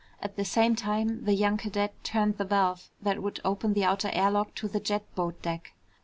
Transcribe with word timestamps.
At 0.19 0.35
the 0.35 0.43
same 0.43 0.75
time, 0.75 1.25
the 1.25 1.35
young 1.35 1.57
cadet 1.57 1.93
turned 2.03 2.39
the 2.39 2.43
valve 2.43 2.89
that 3.03 3.21
would 3.21 3.39
open 3.45 3.73
the 3.75 3.83
outer 3.83 4.09
air 4.13 4.31
lock 4.31 4.55
to 4.55 4.67
the 4.67 4.79
jet 4.79 5.03
boat 5.13 5.39
deck. 5.43 5.73